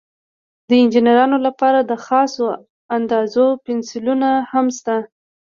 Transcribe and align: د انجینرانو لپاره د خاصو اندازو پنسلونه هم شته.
د 0.67 0.69
انجینرانو 0.81 1.37
لپاره 1.47 1.79
د 1.81 1.91
خاصو 2.05 2.45
اندازو 2.97 3.45
پنسلونه 3.65 4.29
هم 4.51 4.65
شته. 4.77 4.95